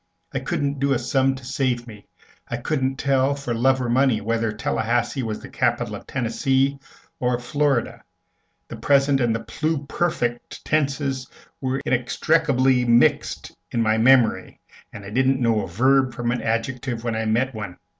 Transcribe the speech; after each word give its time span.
I 0.33 0.39
couldn't 0.39 0.79
do 0.79 0.93
a 0.93 0.97
sum 0.97 1.35
to 1.35 1.45
save 1.45 1.85
me; 1.85 2.07
I 2.47 2.57
couldn't 2.57 2.95
tell, 2.95 3.35
for 3.35 3.53
love 3.53 3.79
or 3.79 3.87
money, 3.87 4.19
whether 4.19 4.51
Tallahassee 4.51 5.21
was 5.21 5.41
the 5.41 5.47
capital 5.47 5.93
of 5.95 6.07
Tennessee 6.07 6.79
or 7.19 7.35
of 7.35 7.43
Florida; 7.43 8.03
the 8.67 8.77
present 8.77 9.21
and 9.21 9.35
the 9.35 9.41
pluperfect 9.43 10.63
tenses 10.65 11.27
were 11.61 11.81
inextricably 11.85 12.83
mixed 12.83 13.55
in 13.69 13.83
my 13.83 13.99
memory, 13.99 14.59
and 14.91 15.05
I 15.05 15.11
didn't 15.11 15.39
know 15.39 15.61
a 15.61 15.67
verb 15.67 16.15
from 16.15 16.31
an 16.31 16.41
adjective 16.41 17.03
when 17.03 17.13
I 17.15 17.25
met 17.25 17.53
one. 17.53 17.77